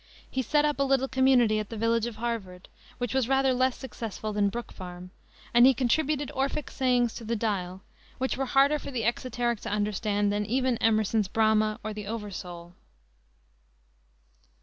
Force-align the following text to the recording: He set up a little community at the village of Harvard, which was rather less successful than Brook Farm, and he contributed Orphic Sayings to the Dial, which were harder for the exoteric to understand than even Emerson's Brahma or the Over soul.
He 0.31 0.41
set 0.41 0.65
up 0.65 0.79
a 0.79 0.83
little 0.83 1.07
community 1.07 1.59
at 1.59 1.69
the 1.69 1.77
village 1.77 2.07
of 2.07 2.15
Harvard, 2.15 2.69
which 2.97 3.13
was 3.13 3.27
rather 3.27 3.53
less 3.53 3.77
successful 3.77 4.33
than 4.33 4.49
Brook 4.49 4.71
Farm, 4.71 5.11
and 5.53 5.63
he 5.67 5.75
contributed 5.75 6.31
Orphic 6.33 6.71
Sayings 6.71 7.13
to 7.13 7.23
the 7.23 7.35
Dial, 7.35 7.83
which 8.17 8.35
were 8.35 8.47
harder 8.47 8.79
for 8.79 8.89
the 8.89 9.03
exoteric 9.03 9.59
to 9.59 9.69
understand 9.69 10.33
than 10.33 10.43
even 10.47 10.79
Emerson's 10.79 11.27
Brahma 11.27 11.79
or 11.83 11.93
the 11.93 12.07
Over 12.07 12.31
soul. 12.31 12.73